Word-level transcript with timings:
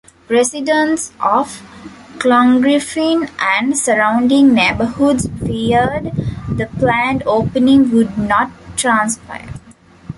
Residents 0.29 1.11
of 1.19 1.61
Clongriffin 2.17 3.29
and 3.39 3.77
surrounding 3.77 4.51
neighbourhoods 4.51 5.27
feared 5.45 6.05
the 6.49 6.67
planned 6.79 7.21
opening 7.27 7.91
would 7.91 8.17
not 8.17 8.49
transpire. 8.75 9.53